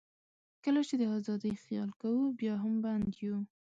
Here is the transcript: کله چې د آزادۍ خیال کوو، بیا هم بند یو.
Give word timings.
کله 0.63 0.81
چې 0.87 0.95
د 1.01 1.03
آزادۍ 1.17 1.53
خیال 1.63 1.89
کوو، 2.01 2.35
بیا 2.39 2.53
هم 2.63 2.73
بند 2.83 3.07
یو. 3.25 3.37